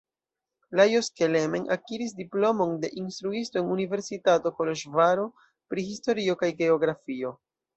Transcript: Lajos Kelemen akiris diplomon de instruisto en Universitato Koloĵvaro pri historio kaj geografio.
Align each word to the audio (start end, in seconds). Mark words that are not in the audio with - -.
Lajos 0.79 1.09
Kelemen 1.19 1.67
akiris 1.75 2.15
diplomon 2.21 2.73
de 2.85 2.89
instruisto 3.01 3.61
en 3.61 3.69
Universitato 3.77 4.55
Koloĵvaro 4.63 5.29
pri 5.75 5.89
historio 5.91 6.41
kaj 6.45 6.51
geografio. 6.65 7.37